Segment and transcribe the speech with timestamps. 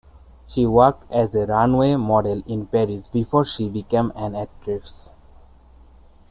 [0.47, 5.11] She worked as a runway model in Paris before she became an actress.